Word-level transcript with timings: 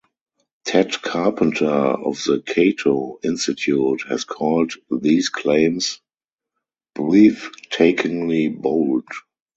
Ted 0.65 0.99
Carpenter 1.03 1.69
of 1.69 2.15
the 2.23 2.41
Cato 2.43 3.19
Institute 3.23 4.01
has 4.09 4.23
called 4.23 4.73
these 4.89 5.29
claims 5.29 6.01
"breathtakingly 6.97 8.59
bold". 8.59 9.03